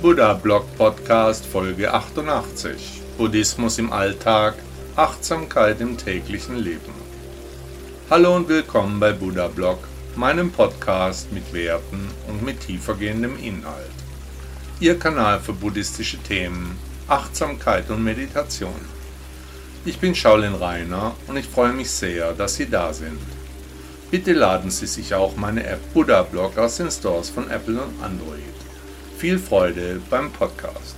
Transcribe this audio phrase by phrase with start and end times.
[0.00, 4.54] Buddha Blog Podcast Folge 88 Buddhismus im Alltag,
[4.94, 6.94] Achtsamkeit im täglichen Leben.
[8.08, 9.80] Hallo und willkommen bei Buddha Blog,
[10.14, 13.90] meinem Podcast mit Werten und mit tiefergehendem Inhalt.
[14.78, 16.78] Ihr Kanal für buddhistische Themen,
[17.08, 18.80] Achtsamkeit und Meditation.
[19.84, 23.18] Ich bin Shaolin Rainer und ich freue mich sehr, dass Sie da sind.
[24.12, 28.00] Bitte laden Sie sich auch meine App Buddha Blog aus den Stores von Apple und
[28.00, 28.57] Android.
[29.18, 30.94] Viel Freude beim Podcast.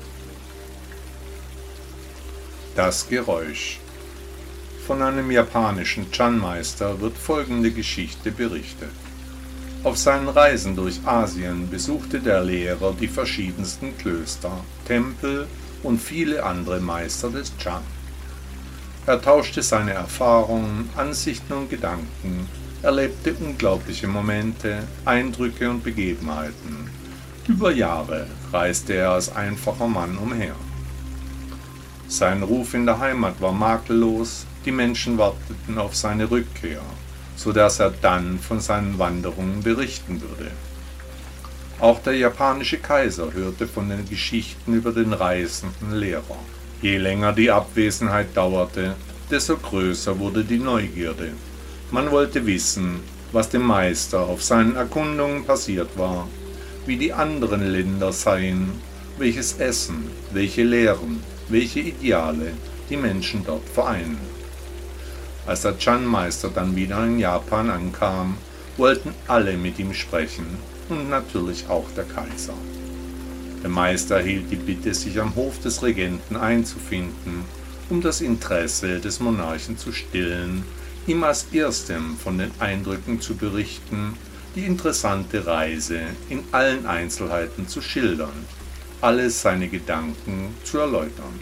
[2.77, 3.81] Das Geräusch.
[4.87, 8.91] Von einem japanischen Chan-Meister wird folgende Geschichte berichtet.
[9.85, 14.53] Auf seinen Reisen durch Asien besuchte der Lehrer die verschiedensten Klöster,
[14.87, 15.47] Tempel
[15.83, 17.83] und viele andere Meister des Chan.
[19.07, 22.47] Er tauschte seine Erfahrungen, Ansichten und Gedanken,
[22.83, 27.00] erlebte unglaubliche Momente, Eindrücke und Begebenheiten
[27.51, 30.55] über Jahre reiste er als einfacher Mann umher.
[32.07, 36.81] Sein Ruf in der Heimat war makellos, die Menschen warteten auf seine Rückkehr,
[37.35, 40.51] so dass er dann von seinen Wanderungen berichten würde.
[41.81, 46.39] Auch der japanische Kaiser hörte von den Geschichten über den reisenden Lehrer.
[46.83, 48.95] Je länger die Abwesenheit dauerte,
[49.31, 51.33] desto größer wurde die Neugierde.
[51.91, 53.01] Man wollte wissen,
[53.33, 56.29] was dem Meister auf seinen Erkundungen passiert war
[56.87, 58.71] wie die anderen Länder seien,
[59.19, 62.53] welches Essen, welche Lehren, welche Ideale
[62.89, 64.19] die Menschen dort vereinen.
[65.47, 68.37] Als der Chan-Meister dann wieder in Japan ankam,
[68.77, 70.47] wollten alle mit ihm sprechen
[70.89, 72.55] und natürlich auch der Kaiser.
[73.63, 77.45] Der Meister erhielt die Bitte, sich am Hof des Regenten einzufinden,
[77.91, 80.65] um das Interesse des Monarchen zu stillen,
[81.07, 84.15] ihm als erstem von den Eindrücken zu berichten,
[84.55, 88.47] die interessante Reise in allen Einzelheiten zu schildern,
[89.01, 91.39] alles seine Gedanken zu erläutern.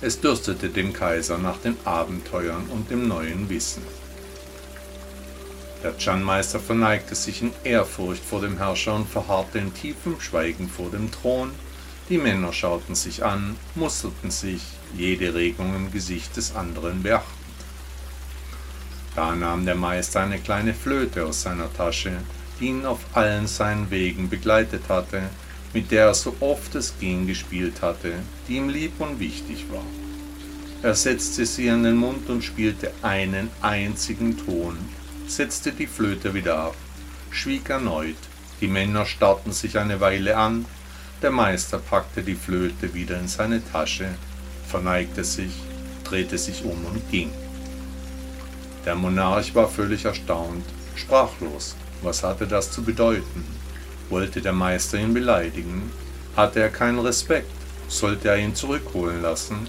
[0.00, 3.82] Es dürstete dem Kaiser nach den Abenteuern und dem neuen Wissen.
[5.82, 10.90] Der Chan-Meister verneigte sich in Ehrfurcht vor dem Herrscher und verharrte in tiefem Schweigen vor
[10.90, 11.50] dem Thron.
[12.08, 14.62] Die Männer schauten sich an, musterten sich,
[14.96, 17.33] jede Regung im Gesicht des anderen beachtend.
[19.16, 22.12] Da nahm der Meister eine kleine Flöte aus seiner Tasche,
[22.58, 25.22] die ihn auf allen seinen Wegen begleitet hatte,
[25.72, 28.14] mit der er so oft es ging gespielt hatte,
[28.48, 29.84] die ihm lieb und wichtig war.
[30.82, 34.76] Er setzte sie an den Mund und spielte einen einzigen Ton,
[35.26, 36.76] setzte die Flöte wieder ab,
[37.30, 38.16] schwieg erneut,
[38.60, 40.66] die Männer starrten sich eine Weile an,
[41.22, 44.08] der Meister packte die Flöte wieder in seine Tasche,
[44.68, 45.52] verneigte sich,
[46.04, 47.30] drehte sich um und ging.
[48.84, 50.64] Der Monarch war völlig erstaunt,
[50.94, 51.76] sprachlos.
[52.02, 53.44] Was hatte das zu bedeuten?
[54.10, 55.90] Wollte der Meister ihn beleidigen?
[56.36, 57.50] Hatte er keinen Respekt?
[57.88, 59.68] Sollte er ihn zurückholen lassen?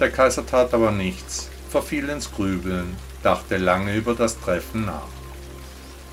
[0.00, 5.08] Der Kaiser tat aber nichts, verfiel ins Grübeln, dachte lange über das Treffen nach.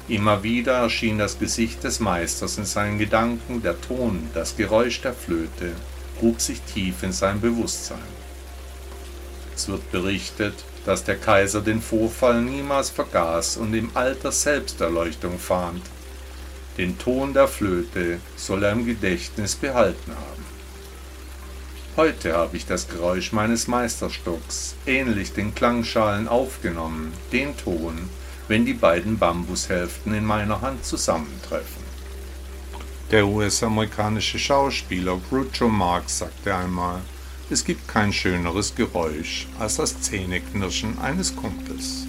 [0.08, 5.14] Immer wieder erschien das Gesicht des Meisters in seinen Gedanken, der Ton, das Geräusch der
[5.14, 5.72] Flöte
[6.20, 7.98] grub sich tief in sein Bewusstsein.
[9.56, 10.54] Es wird berichtet,
[10.86, 15.82] dass der Kaiser den Vorfall niemals vergaß und im Alter Selbsterleuchtung fand.
[16.78, 20.46] Den Ton der Flöte soll er im Gedächtnis behalten haben.
[21.98, 28.10] Heute habe ich das Geräusch meines Meisterstocks ähnlich den Klangschalen aufgenommen, den Ton,
[28.48, 31.84] wenn die beiden Bambushälften in meiner Hand zusammentreffen.
[33.12, 37.02] Der US-amerikanische Schauspieler Groucho Marx sagte einmal,
[37.52, 42.08] es gibt kein schöneres Geräusch als das Zähneknirschen eines Kumpels.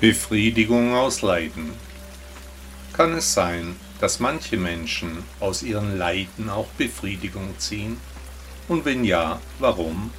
[0.00, 1.85] Befriedigung aus Leiden
[2.96, 7.98] kann es sein, dass manche Menschen aus ihren Leiden auch Befriedigung ziehen?
[8.68, 10.10] Und wenn ja, warum?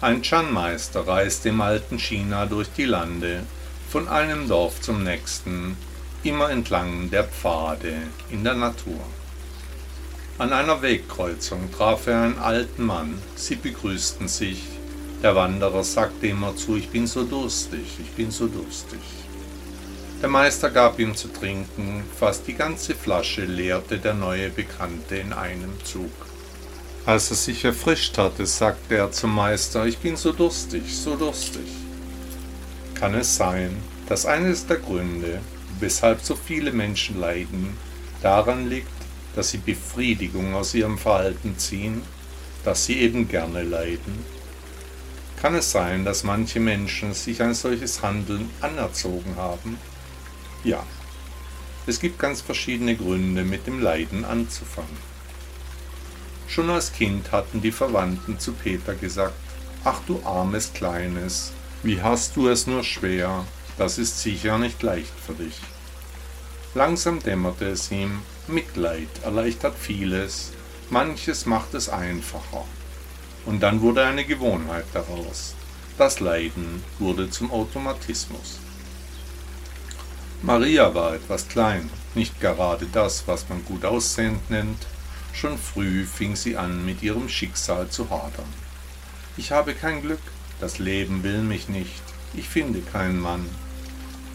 [0.00, 3.42] Ein Chan-Meister reiste im alten China durch die Lande,
[3.88, 5.76] von einem Dorf zum nächsten,
[6.22, 7.94] immer entlang der Pfade
[8.30, 9.00] in der Natur.
[10.38, 14.62] An einer Wegkreuzung traf er einen alten Mann, sie begrüßten sich,
[15.22, 19.00] der Wanderer sagte immer zu, ich bin so durstig, ich bin so durstig.
[20.24, 25.34] Der Meister gab ihm zu trinken, fast die ganze Flasche leerte der neue Bekannte in
[25.34, 26.10] einem Zug.
[27.04, 31.66] Als er sich erfrischt hatte, sagte er zum Meister, ich bin so durstig, so durstig.
[32.94, 33.76] Kann es sein,
[34.08, 35.40] dass eines der Gründe,
[35.78, 37.76] weshalb so viele Menschen leiden,
[38.22, 38.88] daran liegt,
[39.36, 42.00] dass sie Befriedigung aus ihrem Verhalten ziehen,
[42.64, 44.24] dass sie eben gerne leiden?
[45.42, 49.76] Kann es sein, dass manche Menschen sich ein solches Handeln anerzogen haben?
[50.64, 50.82] Ja,
[51.86, 55.14] es gibt ganz verschiedene Gründe, mit dem Leiden anzufangen.
[56.48, 59.34] Schon als Kind hatten die Verwandten zu Peter gesagt,
[59.84, 61.52] Ach du armes Kleines,
[61.82, 63.44] wie hast du es nur schwer,
[63.76, 65.60] das ist sicher nicht leicht für dich.
[66.74, 70.52] Langsam dämmerte es ihm, Mitleid erleichtert vieles,
[70.88, 72.64] manches macht es einfacher.
[73.44, 75.54] Und dann wurde eine Gewohnheit daraus.
[75.98, 78.58] Das Leiden wurde zum Automatismus.
[80.42, 84.86] Maria war etwas klein, nicht gerade das, was man gut aussehend nennt.
[85.32, 88.52] Schon früh fing sie an, mit ihrem Schicksal zu hadern.
[89.36, 90.20] Ich habe kein Glück,
[90.60, 92.02] das Leben will mich nicht,
[92.34, 93.44] ich finde keinen Mann.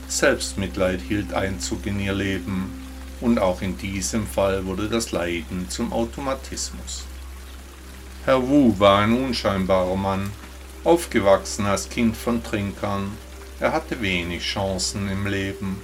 [0.07, 2.71] Selbstmitleid hielt Einzug in ihr Leben,
[3.21, 7.05] und auch in diesem Fall wurde das Leiden zum Automatismus.
[8.25, 10.31] Herr Wu war ein unscheinbarer Mann,
[10.83, 13.11] aufgewachsen als Kind von Trinkern.
[13.61, 15.81] Er hatte wenig Chancen im Leben.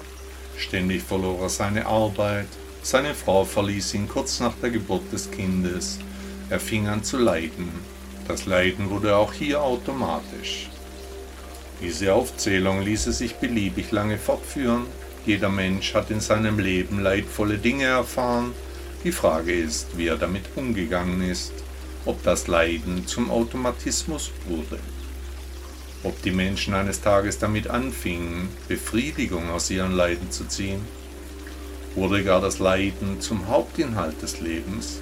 [0.56, 2.48] Ständig verlor er seine Arbeit,
[2.82, 6.00] seine Frau verließ ihn kurz nach der Geburt des Kindes.
[6.50, 7.70] Er fing an zu leiden.
[8.30, 10.70] Das Leiden wurde auch hier automatisch.
[11.82, 14.86] Diese Aufzählung ließe sich beliebig lange fortführen.
[15.26, 18.54] Jeder Mensch hat in seinem Leben leidvolle Dinge erfahren.
[19.04, 21.52] Die Frage ist, wie er damit umgegangen ist,
[22.06, 24.80] ob das Leiden zum Automatismus wurde
[26.06, 30.82] ob die Menschen eines Tages damit anfingen, Befriedigung aus ihren Leiden zu ziehen?
[31.96, 35.00] Wurde gar das Leiden zum Hauptinhalt des Lebens?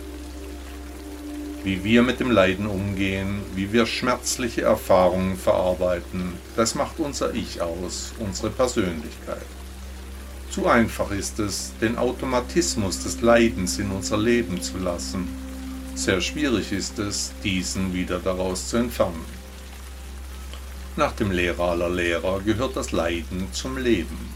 [1.64, 7.62] Wie wir mit dem Leiden umgehen, wie wir schmerzliche Erfahrungen verarbeiten, das macht unser Ich
[7.62, 9.46] aus, unsere Persönlichkeit.
[10.52, 15.28] Zu einfach ist es, den Automatismus des Leidens in unser Leben zu lassen.
[15.96, 19.43] Sehr schwierig ist es, diesen wieder daraus zu entfernen.
[20.95, 24.31] Nach dem Lehrer aller Lehrer gehört das Leiden zum Leben.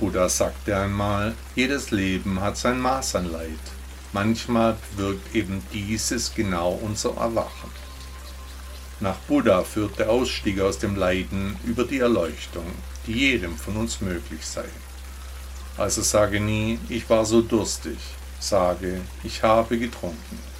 [0.00, 3.60] Buddha sagte einmal, jedes Leben hat sein Maß an Leid.
[4.12, 7.70] Manchmal wirkt eben dieses genau unser Erwachen.
[8.98, 12.66] Nach Buddha führt der Ausstieg aus dem Leiden über die Erleuchtung,
[13.06, 14.64] die jedem von uns möglich sei.
[15.76, 17.98] Also sage nie, ich war so durstig,
[18.40, 20.51] sage, ich habe getrunken.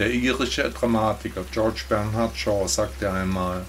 [0.00, 3.66] Der irische Dramatiker George Bernard Shaw sagte einmal,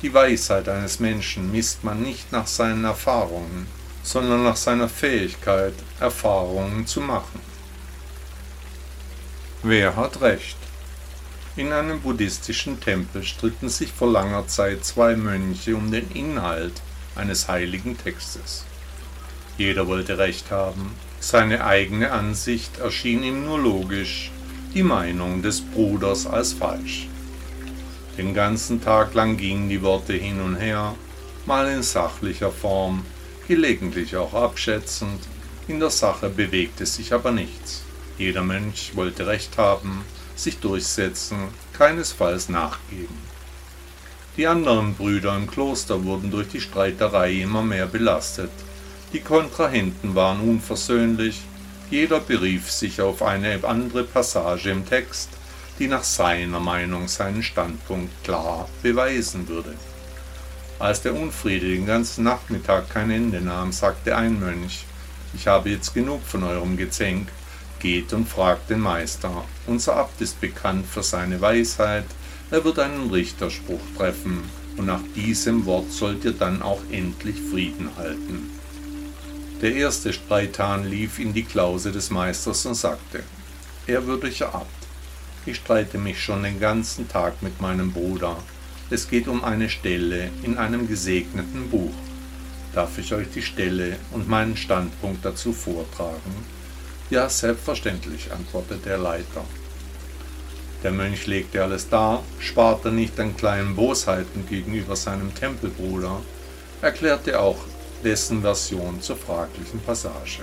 [0.00, 3.66] die Weisheit eines Menschen misst man nicht nach seinen Erfahrungen,
[4.04, 7.40] sondern nach seiner Fähigkeit, Erfahrungen zu machen.
[9.64, 10.56] Wer hat recht?
[11.56, 16.80] In einem buddhistischen Tempel stritten sich vor langer Zeit zwei Mönche um den Inhalt
[17.16, 18.64] eines heiligen Textes.
[19.58, 24.30] Jeder wollte recht haben, seine eigene Ansicht erschien ihm nur logisch,
[24.74, 27.08] die Meinung des Bruders als falsch.
[28.16, 30.94] Den ganzen Tag lang gingen die Worte hin und her,
[31.46, 33.04] mal in sachlicher Form,
[33.48, 35.20] gelegentlich auch abschätzend,
[35.68, 37.82] in der Sache bewegte sich aber nichts.
[38.18, 40.04] Jeder Mönch wollte Recht haben,
[40.36, 41.38] sich durchsetzen,
[41.72, 43.16] keinesfalls nachgeben.
[44.36, 48.50] Die anderen Brüder im Kloster wurden durch die Streiterei immer mehr belastet.
[49.12, 51.42] Die Kontrahenten waren unversöhnlich,
[51.90, 55.30] jeder berief sich auf eine andere Passage im Text,
[55.78, 59.74] die nach seiner Meinung seinen Standpunkt klar beweisen würde.
[60.78, 64.84] Als der Unfriede den ganzen Nachmittag kein Ende nahm, sagte ein Mönch,
[65.34, 67.28] ich habe jetzt genug von eurem Gezänk,
[67.78, 69.44] geht und fragt den Meister.
[69.66, 72.06] Unser Abt ist bekannt für seine Weisheit,
[72.50, 74.42] er wird einen Richterspruch treffen,
[74.76, 78.50] und nach diesem Wort sollt ihr dann auch endlich Frieden halten.
[79.62, 83.22] Der erste Streithahn lief in die Klause des Meisters und sagte,
[83.86, 84.66] Ehrwürdiger Abt,
[85.46, 88.36] ich streite mich schon den ganzen Tag mit meinem Bruder.
[88.90, 91.94] Es geht um eine Stelle in einem gesegneten Buch.
[92.74, 96.34] Darf ich euch die Stelle und meinen Standpunkt dazu vortragen?
[97.08, 99.44] Ja, selbstverständlich, antwortete der Leiter.
[100.82, 106.20] Der Mönch legte alles dar, sparte nicht an kleinen Bosheiten gegenüber seinem Tempelbruder,
[106.80, 107.58] erklärte auch
[108.04, 110.42] dessen Version zur fraglichen Passage.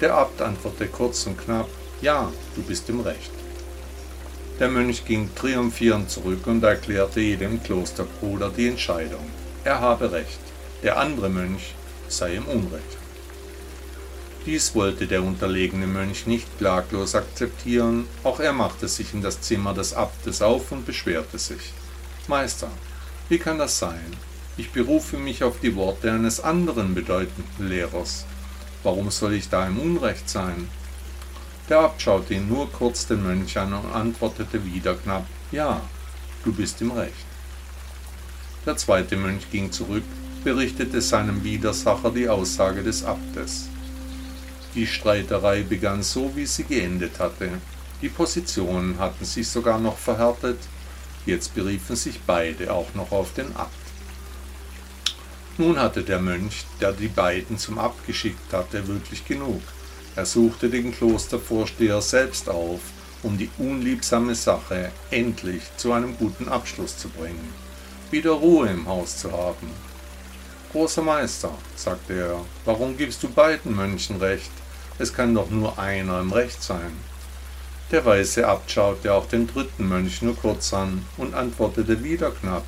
[0.00, 1.68] Der Abt antwortete kurz und knapp,
[2.00, 3.30] ja, du bist im Recht.
[4.58, 9.24] Der Mönch ging triumphierend zurück und erklärte jedem Klosterbruder die Entscheidung.
[9.64, 10.40] Er habe Recht,
[10.82, 11.74] der andere Mönch
[12.08, 12.98] sei im Unrecht.
[14.44, 19.72] Dies wollte der unterlegene Mönch nicht klaglos akzeptieren, auch er machte sich in das Zimmer
[19.72, 21.72] des Abtes auf und beschwerte sich.
[22.26, 22.68] Meister,
[23.28, 24.16] wie kann das sein?
[24.58, 28.26] Ich berufe mich auf die Worte eines anderen bedeutenden Lehrers.
[28.82, 30.68] Warum soll ich da im Unrecht sein?
[31.70, 35.80] Der Abt schaute ihn nur kurz den Mönch an und antwortete wieder knapp, ja,
[36.44, 37.24] du bist im Recht.
[38.66, 40.04] Der zweite Mönch ging zurück,
[40.44, 43.68] berichtete seinem Widersacher die Aussage des Abtes.
[44.74, 47.48] Die Streiterei begann so, wie sie geendet hatte.
[48.02, 50.58] Die Positionen hatten sich sogar noch verhärtet,
[51.24, 53.81] jetzt beriefen sich beide auch noch auf den Abt.
[55.58, 59.60] Nun hatte der Mönch, der die beiden zum Abt geschickt hatte, wirklich genug.
[60.16, 62.80] Er suchte den Klostervorsteher selbst auf,
[63.22, 67.52] um die unliebsame Sache endlich zu einem guten Abschluss zu bringen,
[68.10, 69.70] wieder Ruhe im Haus zu haben.
[70.72, 74.50] Großer Meister, sagte er, warum gibst du beiden Mönchen recht?
[74.98, 76.96] Es kann doch nur einer im Recht sein.
[77.90, 82.64] Der weiße Abt schaute auch den dritten Mönch nur kurz an und antwortete wieder knapp,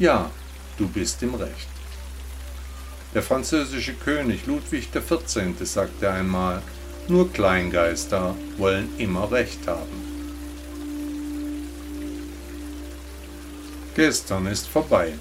[0.00, 0.28] ja,
[0.76, 1.75] du bist im Recht.
[3.16, 5.54] Der französische König Ludwig XIV.
[5.62, 6.60] sagte einmal,
[7.08, 10.04] nur Kleingeister wollen immer Recht haben.
[13.94, 15.14] Gestern ist vorbei.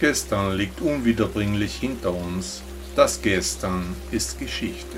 [0.00, 2.62] Gestern liegt unwiederbringlich hinter uns
[2.96, 4.96] das Gestern ist Geschichte.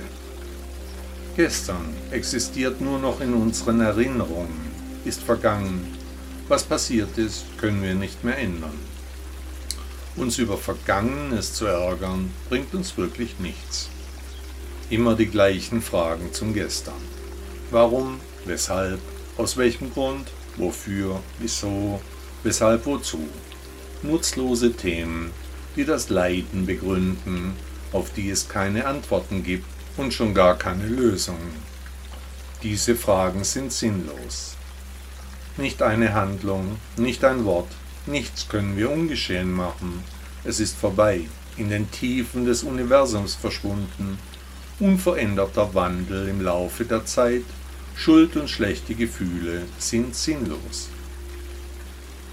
[1.34, 4.70] Gestern existiert nur noch in unseren Erinnerungen,
[5.04, 5.96] ist vergangen.
[6.46, 8.95] Was passiert ist, können wir nicht mehr ändern.
[10.16, 13.90] Uns über Vergangenes zu ärgern, bringt uns wirklich nichts.
[14.88, 16.94] Immer die gleichen Fragen zum Gestern.
[17.70, 19.00] Warum, weshalb,
[19.36, 22.00] aus welchem Grund, wofür, wieso,
[22.42, 23.28] weshalb, wozu.
[24.02, 25.32] Nutzlose Themen,
[25.74, 27.54] die das Leiden begründen
[27.92, 31.54] auf die es keine Antworten gibt und schon gar keine Lösungen.
[32.62, 34.56] Diese Fragen sind sinnlos.
[35.56, 37.70] Nicht eine Handlung, nicht ein Wort,
[38.06, 40.04] nichts können wir ungeschehen machen.
[40.44, 44.18] Es ist vorbei, in den Tiefen des Universums verschwunden,
[44.78, 47.44] unveränderter Wandel im Laufe der Zeit,
[47.94, 50.90] Schuld und schlechte Gefühle sind sinnlos.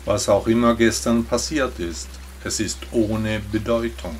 [0.05, 2.09] Was auch immer gestern passiert ist,
[2.43, 4.17] es ist ohne Bedeutung.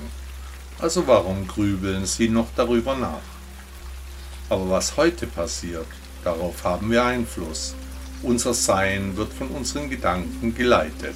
[0.80, 3.22] Also warum grübeln Sie noch darüber nach?
[4.50, 5.88] Aber was heute passiert,
[6.24, 7.76] darauf haben wir Einfluss.
[8.22, 11.16] Unser Sein wird von unseren Gedanken geleitet.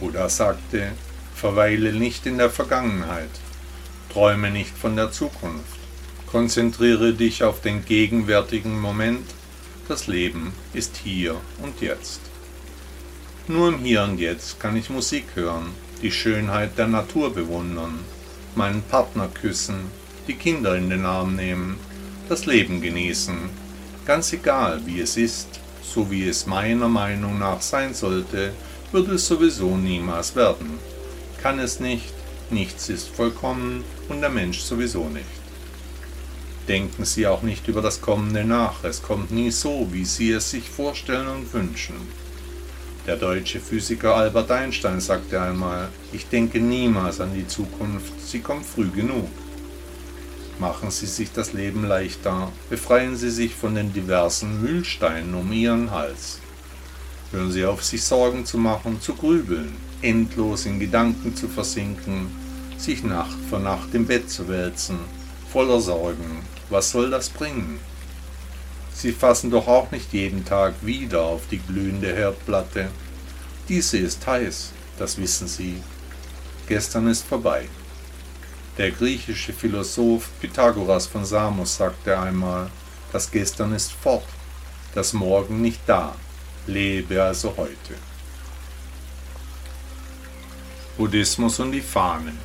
[0.00, 0.92] Buddha sagte,
[1.34, 3.30] verweile nicht in der Vergangenheit,
[4.12, 5.78] träume nicht von der Zukunft,
[6.26, 9.26] konzentriere dich auf den gegenwärtigen Moment,
[9.88, 12.20] das Leben ist hier und jetzt.
[13.48, 15.68] Nur im Hier und Jetzt kann ich Musik hören,
[16.02, 18.00] die Schönheit der Natur bewundern,
[18.54, 19.90] meinen Partner küssen,
[20.26, 21.78] die Kinder in den Arm nehmen,
[22.28, 23.36] das Leben genießen,
[24.04, 28.52] ganz egal wie es ist, so wie es meiner Meinung nach sein sollte,
[28.96, 30.78] würde es sowieso niemals werden.
[31.42, 32.14] Kann es nicht,
[32.48, 35.26] nichts ist vollkommen und der Mensch sowieso nicht.
[36.66, 40.50] Denken Sie auch nicht über das Kommende nach, es kommt nie so, wie Sie es
[40.50, 41.96] sich vorstellen und wünschen.
[43.06, 48.64] Der deutsche Physiker Albert Einstein sagte einmal, ich denke niemals an die Zukunft, sie kommt
[48.64, 49.28] früh genug.
[50.58, 55.90] Machen Sie sich das Leben leichter, befreien Sie sich von den diversen Mühlsteinen um Ihren
[55.90, 56.40] Hals.
[57.32, 62.30] Hören Sie auf, sich Sorgen zu machen, zu grübeln, endlos in Gedanken zu versinken,
[62.78, 64.98] sich Nacht vor Nacht im Bett zu wälzen,
[65.50, 66.42] voller Sorgen.
[66.70, 67.80] Was soll das bringen?
[68.94, 72.88] Sie fassen doch auch nicht jeden Tag wieder auf die glühende Herdplatte.
[73.68, 75.82] Diese ist heiß, das wissen Sie.
[76.68, 77.68] Gestern ist vorbei.
[78.78, 82.70] Der griechische Philosoph Pythagoras von Samos sagte einmal,
[83.12, 84.26] das Gestern ist fort,
[84.94, 86.14] das Morgen nicht da,
[86.66, 87.94] lebe also heute.
[90.96, 92.38] Buddhismus und die Fahnen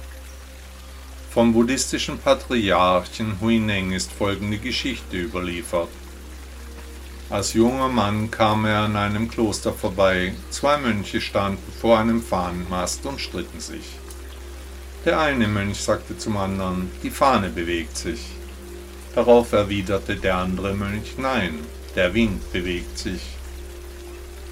[1.31, 5.89] Vom buddhistischen Patriarchen Huineng ist folgende Geschichte überliefert.
[7.29, 10.33] Als junger Mann kam er an einem Kloster vorbei.
[10.49, 13.85] Zwei Mönche standen vor einem Fahnenmast und stritten sich.
[15.05, 18.25] Der eine Mönch sagte zum anderen, die Fahne bewegt sich.
[19.15, 21.59] Darauf erwiderte der andere Mönch, nein,
[21.95, 23.21] Der Wind bewegt sich.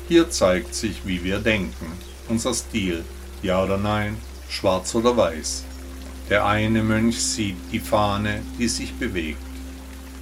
[0.09, 1.85] Hier zeigt sich, wie wir denken,
[2.29, 3.05] unser Stil,
[3.43, 4.17] ja oder nein,
[4.49, 5.63] schwarz oder weiß.
[6.31, 9.37] Der eine Mönch sieht die Fahne, die sich bewegt.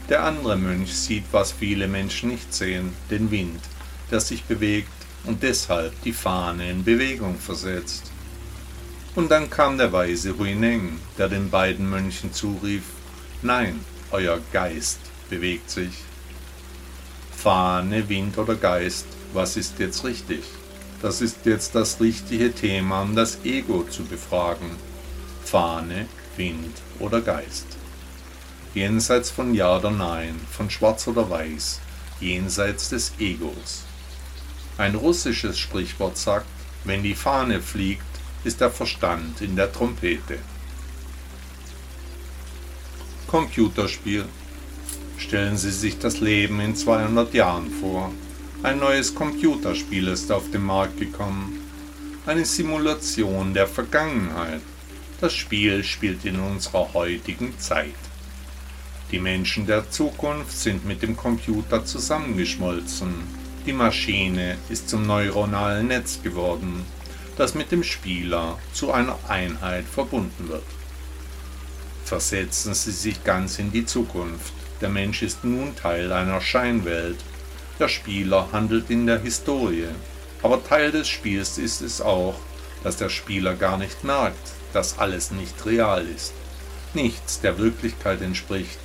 [0.09, 3.61] Der andere Mönch sieht, was viele Menschen nicht sehen, den Wind,
[4.11, 4.91] der sich bewegt
[5.23, 8.11] und deshalb die Fahne in Bewegung versetzt.
[9.15, 12.83] Und dann kam der weise Huineng, der den beiden Mönchen zurief,
[13.41, 13.79] Nein,
[14.11, 15.93] euer Geist bewegt sich.
[17.31, 19.05] Fahne, Wind oder Geist,
[19.37, 20.43] was ist jetzt richtig?
[20.99, 24.71] Das ist jetzt das richtige Thema, um das Ego zu befragen.
[25.45, 27.67] Fahne, Wind oder Geist.
[28.73, 31.79] Jenseits von Ja oder Nein, von Schwarz oder Weiß,
[32.19, 33.83] jenseits des Egos.
[34.79, 36.47] Ein russisches Sprichwort sagt,
[36.83, 38.01] wenn die Fahne fliegt,
[38.43, 40.39] ist der Verstand in der Trompete.
[43.27, 44.25] Computerspiel.
[45.19, 48.11] Stellen Sie sich das Leben in 200 Jahren vor.
[48.63, 51.61] Ein neues Computerspiel ist auf den Markt gekommen.
[52.25, 54.61] Eine Simulation der Vergangenheit.
[55.21, 57.93] Das Spiel spielt in unserer heutigen Zeit.
[59.11, 63.13] Die Menschen der Zukunft sind mit dem Computer zusammengeschmolzen.
[63.67, 66.83] Die Maschine ist zum neuronalen Netz geworden,
[67.37, 70.65] das mit dem Spieler zu einer Einheit verbunden wird.
[72.05, 74.53] Versetzen Sie sich ganz in die Zukunft.
[74.81, 77.17] Der Mensch ist nun Teil einer Scheinwelt,
[77.79, 79.89] der Spieler handelt in der Historie,
[80.41, 82.35] aber Teil des Spiels ist es auch,
[82.83, 86.33] dass der Spieler gar nicht merkt, dass alles nicht real ist,
[86.93, 88.79] nichts der Wirklichkeit entspricht.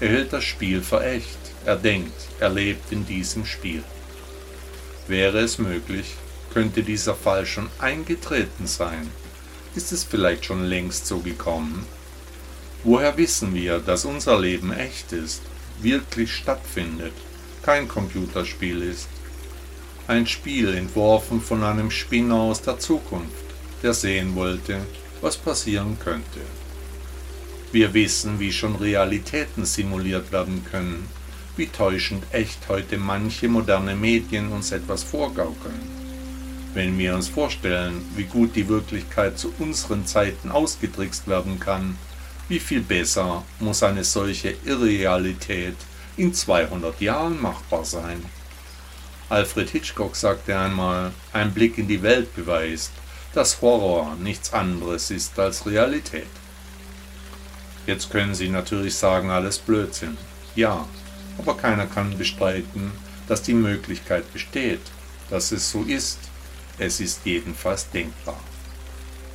[0.00, 3.82] Er hält das Spiel für echt, er denkt, er lebt in diesem Spiel.
[5.08, 6.14] Wäre es möglich,
[6.52, 9.10] könnte dieser Fall schon eingetreten sein?
[9.74, 11.86] Ist es vielleicht schon längst so gekommen?
[12.82, 15.42] Woher wissen wir, dass unser Leben echt ist,
[15.80, 17.12] wirklich stattfindet?
[17.66, 19.08] Kein Computerspiel ist.
[20.06, 23.44] Ein Spiel entworfen von einem Spinner aus der Zukunft,
[23.82, 24.86] der sehen wollte,
[25.20, 26.40] was passieren könnte.
[27.72, 31.08] Wir wissen, wie schon Realitäten simuliert werden können,
[31.56, 35.96] wie täuschend echt heute manche moderne Medien uns etwas vorgaukeln.
[36.72, 41.98] Wenn wir uns vorstellen, wie gut die Wirklichkeit zu unseren Zeiten ausgetrickst werden kann,
[42.48, 45.74] wie viel besser muss eine solche Irrealität
[46.16, 48.24] in 200 Jahren machbar sein.
[49.28, 52.92] Alfred Hitchcock sagte einmal, ein Blick in die Welt beweist,
[53.34, 56.28] dass Horror nichts anderes ist als Realität.
[57.86, 60.16] Jetzt können Sie natürlich sagen, alles Blödsinn.
[60.54, 60.86] Ja,
[61.38, 62.92] aber keiner kann bestreiten,
[63.28, 64.80] dass die Möglichkeit besteht,
[65.28, 66.18] dass es so ist.
[66.78, 68.38] Es ist jedenfalls denkbar.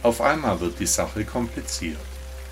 [0.03, 1.99] Auf einmal wird die Sache kompliziert.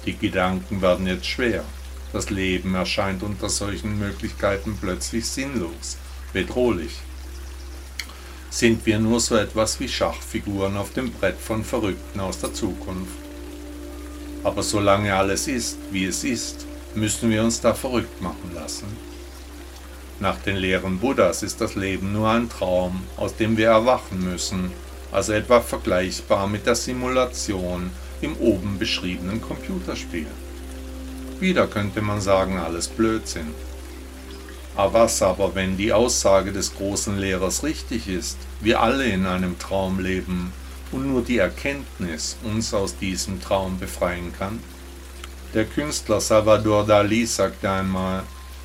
[0.06, 1.64] Die Gedanken werden jetzt schwer.
[2.12, 5.98] Das Leben erscheint unter solchen Möglichkeiten plötzlich sinnlos,
[6.34, 6.94] bedrohlich.
[8.50, 13.14] Sind wir nur so etwas wie Schachfiguren auf dem Brett von Verrückten aus der Zukunft?
[14.44, 18.88] Aber solange alles ist, wie es ist, müssen wir uns da verrückt machen lassen.
[20.20, 24.72] Nach den Lehren Buddhas ist das Leben nur ein Traum, aus dem wir erwachen müssen,
[25.12, 27.92] also etwa vergleichbar mit der Simulation
[28.22, 30.28] im oben beschriebenen Computerspiel.
[31.40, 33.54] Wieder könnte man sagen, alles Blödsinn.
[34.76, 39.58] Aber was aber, wenn die Aussage des großen Lehrers richtig ist, wir alle in einem
[39.58, 40.54] Traum leben
[40.92, 44.60] und nur die Erkenntnis uns aus diesem Traum befreien kann?
[45.54, 48.24] Der Künstler Salvador Dali sagte einmal,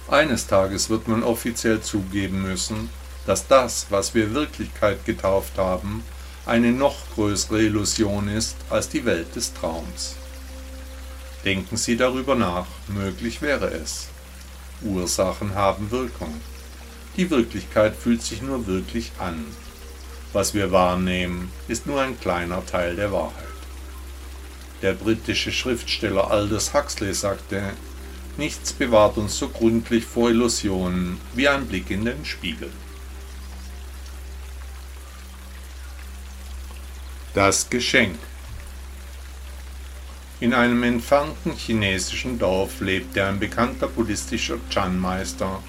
[0.08, 2.90] eines Tages wird man offiziell zugeben müssen,
[3.26, 6.04] dass das, was wir Wirklichkeit getauft haben,
[6.44, 10.16] eine noch größere Illusion ist als die Welt des Traums.
[11.44, 14.08] Denken Sie darüber nach, möglich wäre es.
[14.82, 16.40] Ursachen haben Wirkung.
[17.16, 19.44] Die Wirklichkeit fühlt sich nur wirklich an.
[20.32, 23.44] Was wir wahrnehmen, ist nur ein kleiner Teil der Wahrheit.
[24.82, 27.74] Der britische Schriftsteller Aldous Huxley sagte,
[28.36, 32.70] Nichts bewahrt uns so gründlich vor Illusionen wie ein Blick in den Spiegel.
[37.32, 38.18] Das Geschenk
[40.44, 45.62] in einem entfernten chinesischen Dorf lebte ein bekannter buddhistischer Chan-Meister.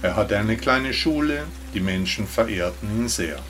[0.00, 1.42] Er hatte eine kleine Schule,
[1.74, 3.40] die Menschen verehrten ihn sehr.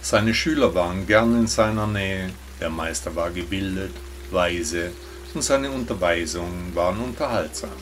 [0.00, 3.92] Seine Schüler waren gern in seiner Nähe, der Meister war gebildet,
[4.30, 4.92] weise
[5.34, 7.78] und seine Unterweisungen waren unterhaltsam.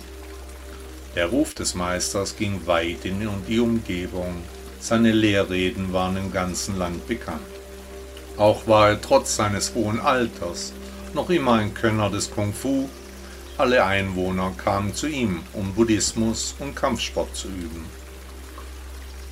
[1.15, 4.43] Der Ruf des Meisters ging weit in die Umgebung,
[4.81, 7.39] seine Lehrreden waren im ganzen Land bekannt.
[8.37, 10.73] Auch war er trotz seines hohen Alters
[11.17, 12.89] noch immer ein Könner des Kung Fu.
[13.59, 17.87] Alle Einwohner kamen zu ihm, um Buddhismus und Kampfsport zu üben.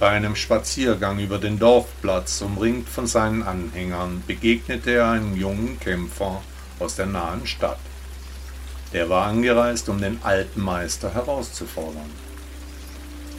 [0.01, 6.43] Bei einem Spaziergang über den Dorfplatz, umringt von seinen Anhängern, begegnete er einem jungen Kämpfer
[6.81, 7.79] aus der nahen Stadt.
[8.95, 12.11] Der war angereist, um den alten Meister herauszufordern.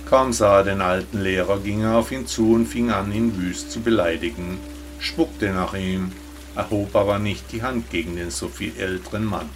[0.07, 3.35] Kaum sah er den alten Lehrer, ging er auf ihn zu und fing an, ihn
[3.41, 4.59] wüst zu beleidigen,
[4.99, 6.11] spuckte nach ihm,
[6.55, 9.49] erhob aber nicht die Hand gegen den so viel älteren Mann.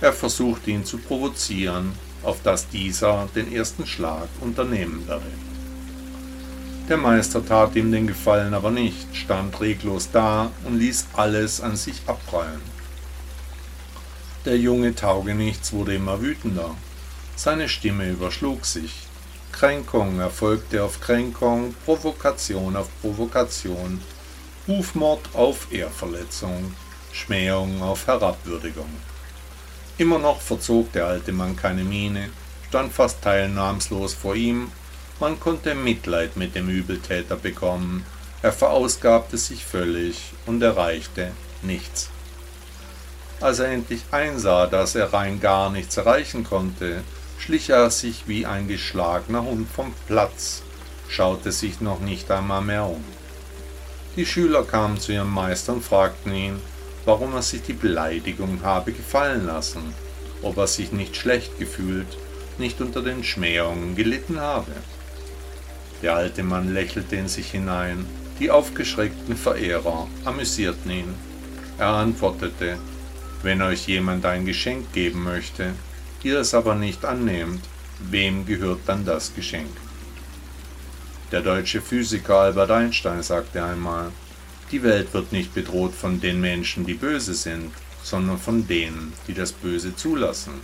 [0.00, 5.30] Er versuchte ihn zu provozieren, auf dass dieser den ersten Schlag unternehmen werde.
[6.88, 11.76] Der Meister tat ihm den Gefallen aber nicht, stand reglos da und ließ alles an
[11.76, 12.62] sich abprallen.
[14.44, 16.74] Der junge Taugenichts wurde immer wütender.
[17.36, 19.06] Seine Stimme überschlug sich.
[19.52, 24.00] Kränkung erfolgte auf Kränkung, Provokation auf Provokation,
[24.68, 26.74] Rufmord auf Ehrverletzung,
[27.12, 28.90] Schmähung auf Herabwürdigung.
[29.96, 32.28] Immer noch verzog der alte Mann keine Miene,
[32.68, 34.70] stand fast teilnahmslos vor ihm
[35.20, 38.06] man konnte Mitleid mit dem Übeltäter bekommen,
[38.40, 42.10] er verausgabte sich völlig und erreichte nichts.
[43.40, 47.02] Als er endlich einsah, dass er rein gar nichts erreichen konnte,
[47.36, 50.62] schlich er sich wie ein geschlagener Hund vom Platz,
[51.08, 53.04] schaute sich noch nicht einmal mehr um.
[54.18, 56.56] Die Schüler kamen zu ihrem Meister und fragten ihn,
[57.04, 59.94] warum er sich die Beleidigung habe gefallen lassen,
[60.42, 62.18] ob er sich nicht schlecht gefühlt,
[62.58, 64.72] nicht unter den Schmähungen gelitten habe.
[66.02, 68.06] Der alte Mann lächelte in sich hinein.
[68.40, 71.14] Die aufgeschreckten Verehrer amüsierten ihn.
[71.78, 72.76] Er antwortete,
[73.44, 75.74] wenn euch jemand ein Geschenk geben möchte,
[76.24, 77.62] ihr es aber nicht annehmt,
[78.00, 79.70] wem gehört dann das Geschenk?
[81.30, 84.12] Der deutsche Physiker Albert Einstein sagte einmal,
[84.72, 87.70] die Welt wird nicht bedroht von den Menschen, die böse sind,
[88.02, 90.54] sondern von denen, die das Böse zulassen.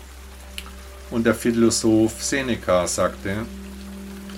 [1.11, 3.44] Und der Philosoph Seneca sagte,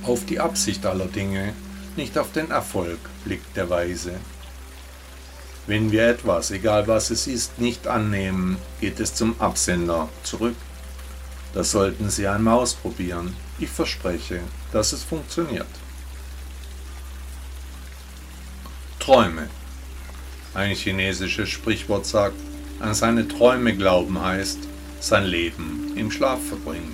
[0.03, 1.53] auf die Absicht aller Dinge,
[1.95, 4.15] nicht auf den Erfolg blickt der Weise.
[5.69, 10.57] Wenn wir etwas, egal was es ist, nicht annehmen, geht es zum Absender zurück.
[11.55, 13.35] Das sollten Sie einmal ausprobieren.
[13.61, 14.41] Ich verspreche,
[14.73, 15.67] dass es funktioniert.
[19.07, 19.49] Träume.
[20.53, 22.35] Ein chinesisches Sprichwort sagt,
[22.81, 24.59] an seine Träume glauben heißt,
[24.99, 26.93] sein Leben im Schlaf verbringen.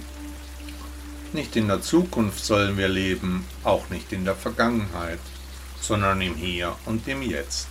[1.33, 5.21] Nicht in der Zukunft sollen wir leben, auch nicht in der Vergangenheit,
[5.81, 7.69] sondern im Hier und im Jetzt.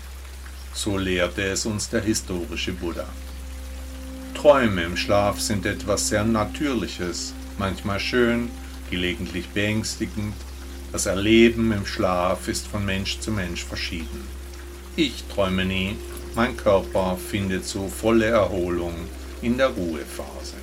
[0.73, 3.05] So lehrte es uns der historische Buddha.
[4.33, 8.49] Träume im Schlaf sind etwas sehr Natürliches, manchmal schön,
[8.89, 10.33] gelegentlich beängstigend.
[10.91, 14.27] Das Erleben im Schlaf ist von Mensch zu Mensch verschieden.
[14.97, 15.95] Ich träume nie,
[16.35, 18.93] mein Körper findet so volle Erholung
[19.41, 20.57] in der Ruhephase.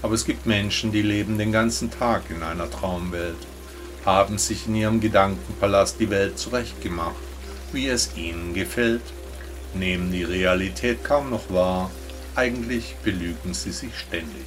[0.00, 3.36] Aber es gibt Menschen, die leben den ganzen Tag in einer Traumwelt,
[4.06, 7.16] haben sich in ihrem Gedankenpalast die Welt zurechtgemacht,
[7.72, 9.02] wie es ihnen gefällt,
[9.74, 11.90] nehmen die Realität kaum noch wahr,
[12.34, 14.46] eigentlich belügen sie sich ständig.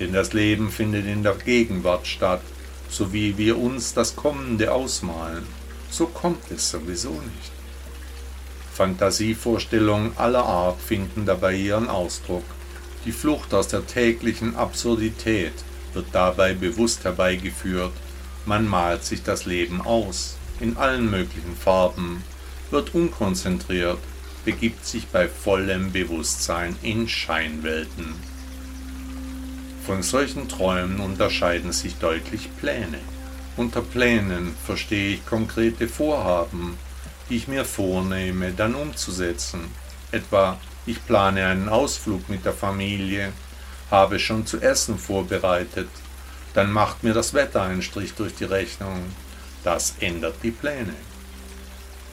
[0.00, 2.40] Denn das Leben findet in der Gegenwart statt,
[2.96, 5.46] so wie wir uns das Kommende ausmalen,
[5.90, 7.52] so kommt es sowieso nicht.
[8.72, 12.44] Fantasievorstellungen aller Art finden dabei ihren Ausdruck.
[13.04, 15.52] Die Flucht aus der täglichen Absurdität
[15.92, 17.92] wird dabei bewusst herbeigeführt,
[18.46, 22.24] man malt sich das Leben aus, in allen möglichen Farben,
[22.70, 23.98] wird unkonzentriert,
[24.46, 28.14] begibt sich bei vollem Bewusstsein in Scheinwelten.
[29.86, 32.98] Von solchen Träumen unterscheiden sich deutlich Pläne.
[33.56, 36.76] Unter Plänen verstehe ich konkrete Vorhaben,
[37.30, 39.60] die ich mir vornehme, dann umzusetzen,
[40.10, 43.32] etwa ich plane einen Ausflug mit der Familie,
[43.88, 45.88] habe schon zu essen vorbereitet.
[46.52, 49.04] Dann macht mir das Wetter einen Strich durch die Rechnung.
[49.62, 50.94] Das ändert die Pläne.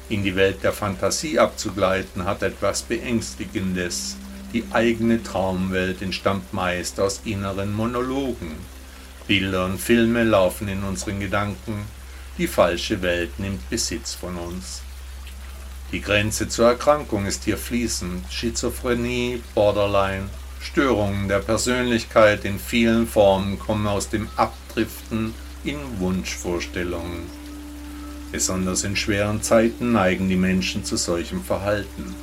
[0.10, 4.18] In die Welt der Fantasie abzugleiten hat etwas Beängstigendes.
[4.54, 8.52] Die eigene Traumwelt entstammt meist aus inneren Monologen.
[9.26, 11.86] Bilder und Filme laufen in unseren Gedanken.
[12.38, 14.84] Die falsche Welt nimmt Besitz von uns.
[15.92, 18.32] Die Grenze zur Erkrankung ist hier fließend.
[18.32, 27.24] Schizophrenie, Borderline, Störungen der Persönlichkeit in vielen Formen kommen aus dem Abdriften in Wunschvorstellungen.
[28.32, 32.16] Besonders in schweren Zeiten neigen die Menschen zu solchem Verhalten.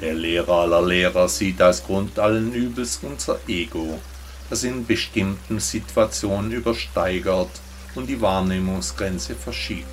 [0.00, 4.00] Der Lehrer aller Lehrer sieht als Grund allen Übels unser Ego,
[4.50, 7.50] das in bestimmten Situationen übersteigert
[7.94, 9.86] und die Wahrnehmungsgrenze verschiebt,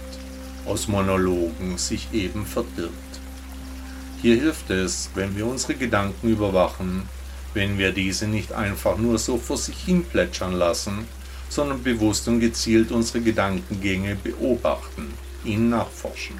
[0.65, 3.19] aus Monologen sich eben verdirbt.
[4.21, 7.07] Hier hilft es, wenn wir unsere Gedanken überwachen,
[7.53, 11.07] wenn wir diese nicht einfach nur so vor sich hin plätschern lassen,
[11.49, 16.37] sondern bewusst und gezielt unsere Gedankengänge beobachten, ihnen nachforschen.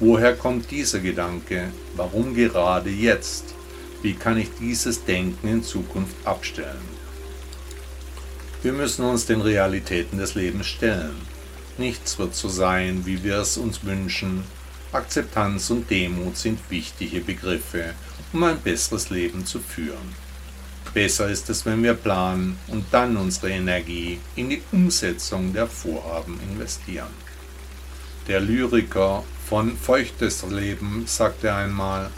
[0.00, 1.70] Woher kommt dieser Gedanke?
[1.94, 3.54] Warum gerade jetzt?
[4.02, 6.82] Wie kann ich dieses Denken in Zukunft abstellen?
[8.62, 11.14] Wir müssen uns den Realitäten des Lebens stellen.
[11.78, 14.42] Nichts wird so sein, wie wir es uns wünschen.
[14.90, 17.94] Akzeptanz und Demut sind wichtige Begriffe,
[18.32, 20.24] um ein besseres Leben zu führen.
[20.92, 26.38] Besser ist es, wenn wir planen und dann unsere Energie in die Umsetzung der Vorhaben
[26.50, 27.23] investieren.
[28.26, 32.08] Der Lyriker von Feuchtes Leben sagte einmal,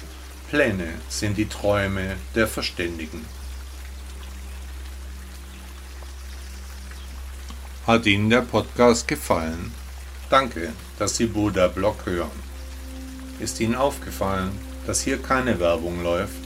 [0.49, 3.27] Pläne sind die Träume der Verständigen.
[7.89, 9.73] Hat Ihnen der Podcast gefallen?
[10.31, 12.31] Danke, dass Sie Buddha Blog hören.
[13.41, 14.53] Ist Ihnen aufgefallen,
[14.87, 16.39] dass hier keine Werbung läuft,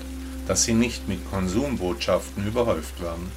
[0.49, 3.31] dass Sie nicht mit Konsumbotschaften überhäuft werden?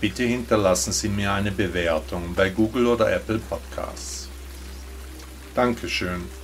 [0.00, 4.31] Bitte hinterlassen Sie mir eine Bewertung bei Google oder Apple Podcasts.
[5.54, 6.41] Dankeschön.